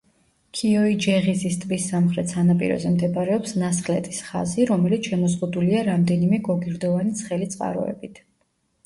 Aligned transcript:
ქიოიჯეღიზის 0.59 1.57
ტბის 1.65 1.83
სამხრეთ 1.91 2.31
სანაპიროზე 2.31 2.93
მდებარეობს 2.93 3.53
ნასხლეტის 3.63 4.21
ხაზი, 4.29 4.65
რომელიც 4.71 5.11
შემოზღუდულია 5.11 5.83
რამდენიმე 5.91 6.41
გოგირდოვანი 6.49 7.15
ცხელი 7.21 7.51
წყაროებით. 7.53 8.19